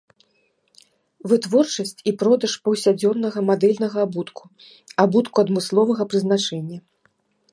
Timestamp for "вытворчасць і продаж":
1.31-2.55